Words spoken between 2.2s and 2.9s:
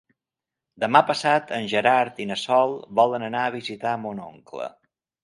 i na Sol